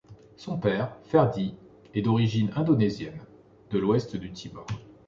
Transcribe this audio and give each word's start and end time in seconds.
Son 0.35 0.57
père, 0.59 0.97
Ferdi, 1.03 1.53
est 1.93 2.01
d'origine 2.01 2.49
indonésienne, 2.55 3.21
de 3.69 3.77
l'ouest 3.77 4.15
du 4.15 4.31
Timor. 4.31 4.65